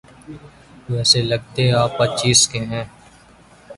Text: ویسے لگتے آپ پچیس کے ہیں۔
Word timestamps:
ویسے 0.89 1.21
لگتے 1.21 1.71
آپ 1.73 1.91
پچیس 1.97 2.47
کے 2.47 2.59
ہیں۔ 2.65 2.83